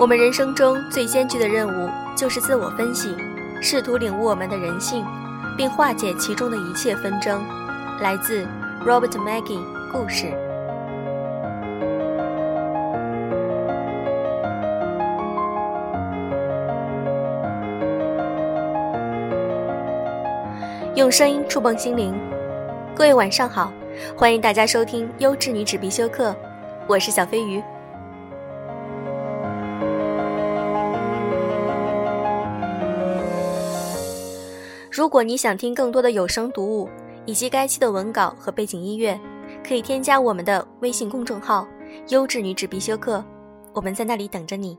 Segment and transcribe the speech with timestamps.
[0.00, 3.14] 我们人生中最艰巨的任务就是自我分析，
[3.60, 5.04] 试图领悟我们的人性，
[5.58, 7.44] 并化解其中的一切纷争。
[8.00, 8.46] 来自
[8.82, 9.62] Robert Maggie
[9.92, 10.32] 故事。
[20.94, 22.18] 用声音触碰心灵，
[22.94, 23.70] 各位晚上好，
[24.16, 26.34] 欢迎大家收听优质女子必修课，
[26.86, 27.62] 我是小飞鱼。
[34.90, 36.88] 如果你想听更多的有声读物
[37.24, 39.18] 以及该期的文稿和背景音乐，
[39.64, 41.64] 可以添加我们的微信公众号
[42.10, 43.24] “优质女子必修课”，
[43.72, 44.76] 我们在那里等着你。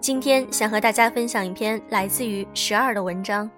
[0.00, 3.50] 今天想和大家分享一篇来自于十二的文章。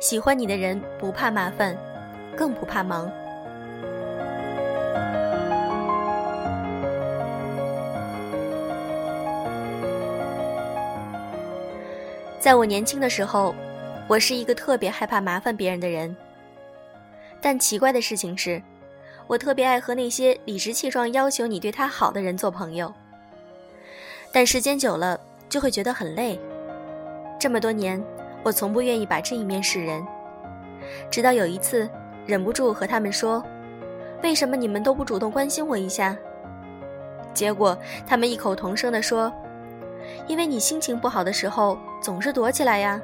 [0.00, 1.76] 喜欢你的人不怕麻烦，
[2.34, 3.12] 更不怕忙。
[12.40, 13.54] 在我年轻的时候，
[14.08, 16.16] 我是一个特别害怕麻烦别人的人。
[17.38, 18.60] 但奇怪的事情是，
[19.26, 22.90] 我特别爱和那些理直气壮要求你对他好的人做朋友。
[24.32, 26.40] 但时间久了，就会觉得很累。
[27.38, 28.02] 这么多年，
[28.42, 30.02] 我从不愿意把这一面示人。
[31.10, 31.86] 直到有一次，
[32.24, 33.44] 忍不住和他们说
[34.24, 36.16] ：“为什么你们都不主动关心我一下？”
[37.34, 39.30] 结果他们异口同声地说。
[40.26, 43.00] 因为你心情不好的时候总是躲起来呀，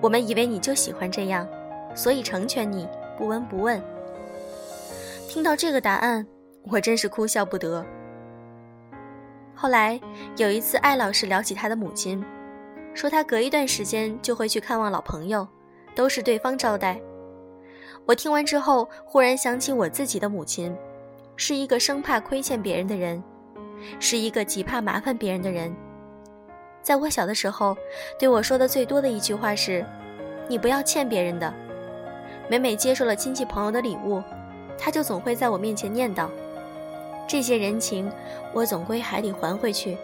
[0.00, 1.46] 我们以为你就喜欢这样，
[1.94, 3.82] 所以成全你不闻不问。
[5.28, 6.26] 听到这个答案，
[6.64, 7.84] 我真是哭笑不得。
[9.54, 9.98] 后来
[10.36, 12.22] 有一次，艾老师聊起他的母亲，
[12.94, 15.46] 说他隔一段时间就会去看望老朋友，
[15.94, 17.00] 都是对方招待。
[18.04, 20.76] 我听完之后，忽然想起我自己的母亲，
[21.36, 23.22] 是一个生怕亏欠别人的人，
[23.98, 25.74] 是一个极怕麻烦别人的人。
[26.86, 27.76] 在我小的时候，
[28.16, 29.84] 对我说的最多的一句话是
[30.46, 31.52] ：“你不要欠别人的。”
[32.46, 34.22] 每每接受了亲戚朋友的礼物，
[34.78, 36.28] 他就总会在我面前念叨
[37.26, 38.08] ：“这些人情，
[38.52, 39.98] 我总归还得还回去，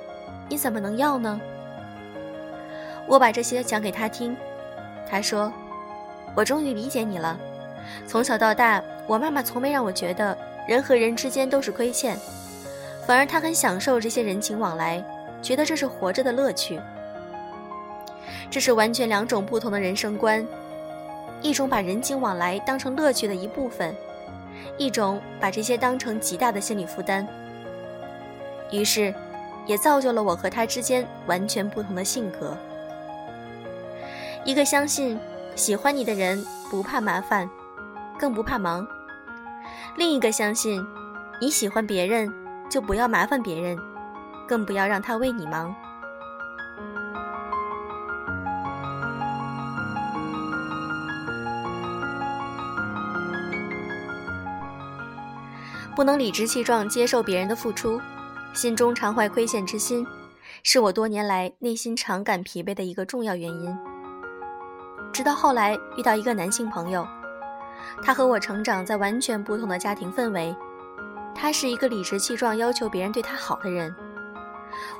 [0.48, 1.41] 你怎么能要呢？”
[3.06, 4.37] 我把这些讲给他听，
[5.09, 5.53] 他说
[6.34, 7.38] ：“我终于理解你了。
[8.09, 12.19] 从小到大，我妈妈从没让我觉得人和人之间都是亏欠，
[13.06, 15.00] 反而她很享受这些人情往来。”
[15.42, 16.80] 觉得这是活着的乐趣，
[18.48, 20.47] 这是完全两种不同的人生观，
[21.42, 23.94] 一种把人情往来当成乐趣的一部分，
[24.78, 27.26] 一种把这些当成极大的心理负担。
[28.70, 29.12] 于是，
[29.66, 32.56] 也造就了我和他之间完全不同的性格。
[34.44, 35.19] 一个相信
[35.54, 37.48] 喜欢你的人不怕麻烦，
[38.19, 38.86] 更不怕忙；
[39.97, 40.80] 另一个相信
[41.41, 42.32] 你喜欢别人
[42.70, 43.76] 就不要麻烦别人。
[44.47, 45.75] 更不要让他为你忙。
[55.94, 58.00] 不能理直气壮接受别人的付出，
[58.54, 60.06] 心中常怀亏欠之心，
[60.62, 63.78] 是我多年来内心常感疲惫的一个重要原因。
[65.12, 67.06] 直到后来遇到一个男性朋友，
[68.03, 70.56] 他和我成长在完全不同的家庭氛围，
[71.34, 73.94] 他是一个理直气壮要求别人对他好的人。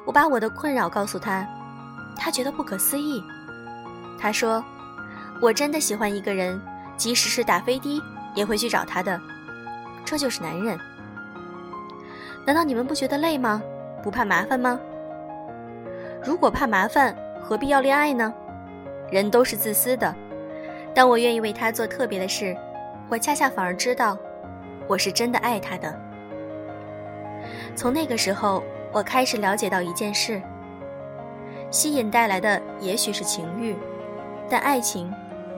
[0.05, 1.47] 我把我的困扰告诉他，
[2.17, 3.23] 他觉得不可思议。
[4.19, 4.65] 他说
[5.41, 6.61] ：“我真的喜欢一个人，
[6.97, 8.03] 即使是打飞的
[8.35, 9.21] 也会去找他的。
[10.05, 10.79] 这就是男人。
[12.45, 13.63] 难道你们不觉得累吗？
[14.03, 14.79] 不怕麻烦吗？
[16.25, 18.33] 如果怕麻烦，何必要恋爱呢？
[19.11, 20.15] 人都是自私的。
[20.95, 22.57] 当我愿意为他做特别的事，
[23.09, 24.17] 我恰恰反而知道，
[24.87, 25.99] 我是真的爱他的。
[27.75, 30.41] 从那个时候。”我开始了解到一件事：
[31.71, 33.75] 吸引带来的也许是情欲，
[34.51, 35.11] 但爱情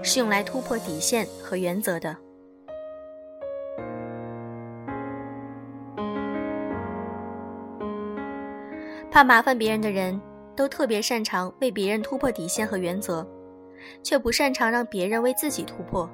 [0.04, 2.16] 是用来突破底线和原则的。
[9.10, 10.20] 怕麻烦别人的人
[10.54, 13.26] 都特别擅长为别人突破底线和原则，
[14.02, 16.08] 却不擅长让别人为自己突破。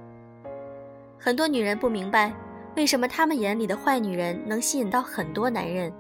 [1.19, 2.33] 很多女人不明白，
[2.77, 5.93] 为什么他们眼里的坏女人能吸引到很多男人。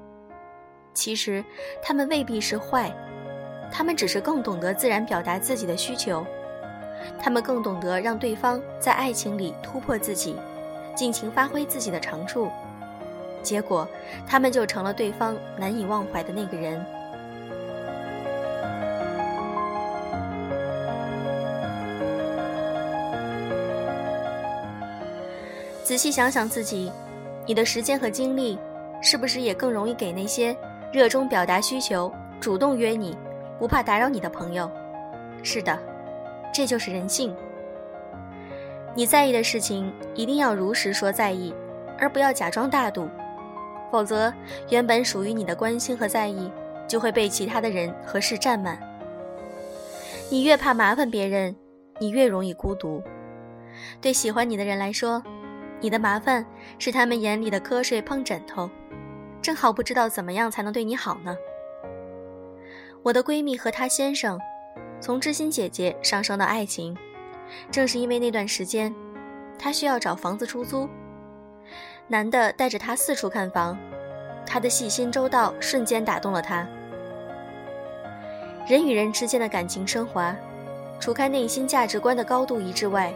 [0.92, 1.42] 其实，
[1.82, 2.92] 他们未必是坏，
[3.72, 6.26] 他们只是更懂得自然表达自己的需求，
[7.19, 10.37] 他们更懂得让对方在爱情里突破自己，
[10.94, 12.50] 尽情发挥自己的长处，
[13.42, 13.88] 结果，
[14.26, 16.84] 他们就成了对方难以忘怀的那个人。
[25.82, 26.93] 仔细想想自己，
[27.46, 28.58] 你的时间和精力，
[29.00, 30.56] 是不是也更容易给那些
[30.92, 33.16] 热衷表达需求、主动约你、
[33.58, 34.70] 不怕打扰你的朋友？
[35.42, 35.78] 是的，
[36.52, 37.34] 这就是人性。
[38.94, 41.54] 你在意的事情，一定要如实说在意，
[41.96, 43.08] 而不要假装大度，
[43.92, 44.32] 否则，
[44.69, 46.50] 原本属于你的关心和在意，
[46.88, 48.78] 就会被其他的人和事占满。
[50.28, 51.54] 你越怕麻烦别人，
[52.00, 53.00] 你越容易孤独。
[54.00, 55.22] 对喜欢你的人来说，
[55.81, 56.44] 你的麻烦
[56.78, 58.69] 是他们眼里的瞌睡碰枕头，
[59.42, 61.37] 正好不知道怎么样才能对你好呢。
[63.02, 64.38] 我的闺蜜和她先生，
[65.00, 66.96] 从知心姐姐上升到爱情。
[67.70, 68.94] 正是因为那段时间，
[69.58, 70.88] 她需要找房子出租，
[72.06, 73.76] 男的带着她四处看房，
[74.46, 76.66] 他的细心周到瞬间打动了她。
[78.69, 80.36] 人与人之间的感情升华，
[81.00, 83.12] 除开内心价值观的高度一致外，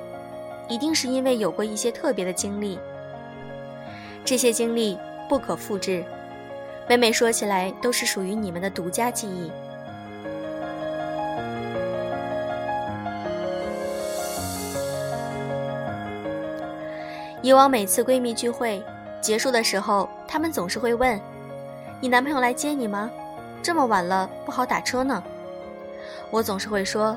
[0.68, 2.78] 一定是因为有过一些特别的经历。
[4.24, 4.98] 这些经历
[5.28, 6.04] 不可复制，
[6.88, 9.50] 每每说起来都是属于你们的独家记忆。
[17.42, 18.82] 以往每次闺蜜聚会
[19.20, 21.20] 结束的时候，她们总是会问
[22.00, 23.10] ：“你男朋友来接你吗？
[23.62, 25.22] 这么晚了不好打车呢。”
[26.30, 27.16] 我总是会说：“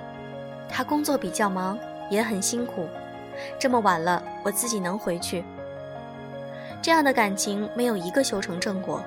[0.70, 1.80] 他工作比较忙，
[2.10, 2.88] 也很辛苦，
[3.58, 5.44] 这么晚了我自己能回去。”
[6.82, 9.04] 这样的感情没有一个修成正果。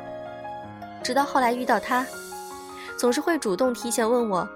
[1.02, 2.05] 直到后来遇到他，
[2.99, 4.46] 总是会主动提前问我：“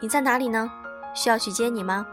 [0.00, 0.70] 你在哪里呢？
[1.14, 2.06] 需要去接你吗？”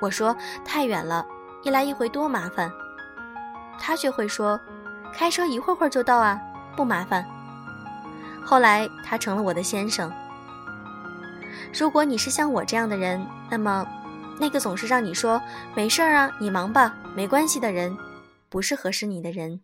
[0.00, 0.34] 我说
[0.64, 1.24] ：“太远了，
[1.62, 2.72] 一来一回多麻烦。”
[3.78, 4.58] 他却会说
[5.12, 6.40] ：“开车一会儿会儿就到啊，
[6.74, 7.24] 不麻烦。”
[8.42, 10.10] 后来他成了我的先生。
[11.78, 13.86] 如果你是像我这样的人，那么，
[14.38, 15.40] 那个总是让你说
[15.74, 17.96] “没事儿啊，你忙吧，没关系”的人，
[18.54, 19.62] 不是合适你的人。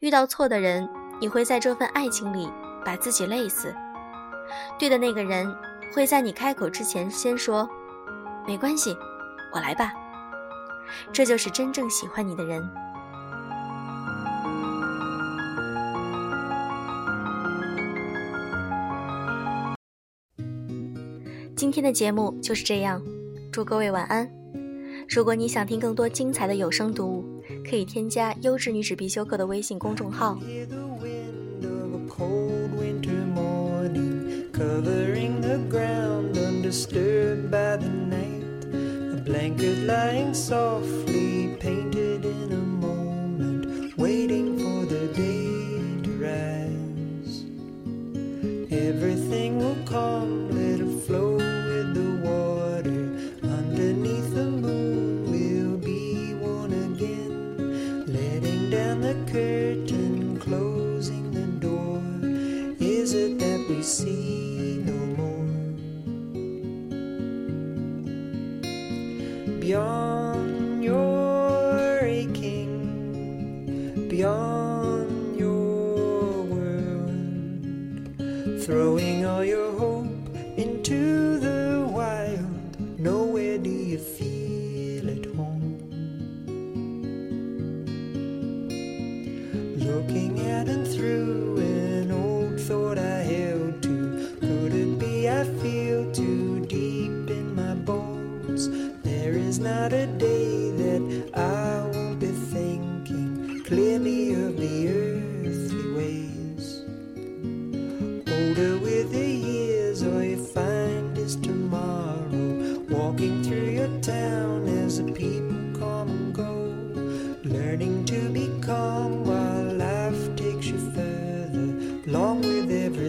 [0.00, 0.88] 遇到错的人，
[1.20, 2.50] 你会在这份爱情里
[2.84, 3.68] 把自己累死；
[4.76, 5.46] 对的那个人，
[5.94, 7.70] 会在你开口之前先说
[8.44, 8.96] “没关系，
[9.54, 9.92] 我来吧”。
[11.14, 12.60] 这就是真正喜欢你的人。
[21.54, 23.00] 今天的节目就是这样，
[23.52, 24.28] 祝各位晚安。
[25.08, 30.38] 如果你想听更多精彩的有声读物，可以添加“优质女子必修课”的微信公众号。
[39.30, 44.39] blanket lying softly painted in a moment, waiting
[63.10, 64.84] Is it that we see?
[64.86, 65.46] No more?
[69.58, 70.19] Beyond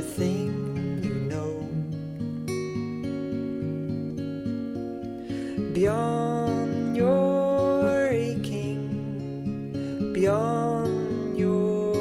[0.01, 1.51] everything you know.
[5.73, 8.83] Beyond your aching,
[10.13, 11.93] beyond your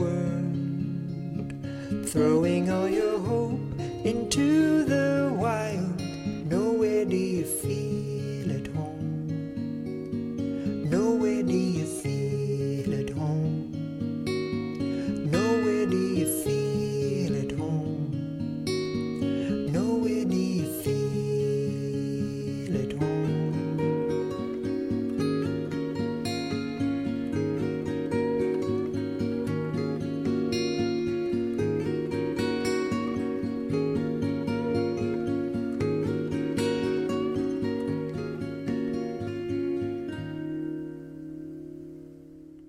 [0.00, 0.56] world,
[2.08, 3.60] throwing all your hope
[4.04, 6.00] into the wild.
[6.50, 7.91] Nowhere do you feel.